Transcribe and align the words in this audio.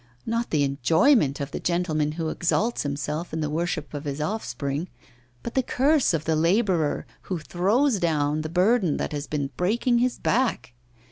Not 0.25 0.49
the 0.49 0.63
enjoyment 0.63 1.39
of 1.39 1.51
the 1.51 1.59
gentleman 1.59 2.13
who 2.13 2.29
exalts 2.29 2.81
himself 2.81 3.33
in 3.33 3.41
the 3.41 3.51
worship 3.51 3.93
of 3.93 4.05
his 4.05 4.19
offspring, 4.19 4.89
but 5.43 5.53
the 5.53 5.61
curse 5.61 6.11
of 6.15 6.25
the 6.25 6.35
labourer 6.35 7.05
who 7.29 7.37
throws 7.37 7.99
down 7.99 8.41
the 8.41 8.49
burden 8.49 8.97
that 8.97 9.11
has 9.11 9.27
been 9.27 9.51
breaking 9.57 9.99
his 9.99 10.17
back. 10.17 10.73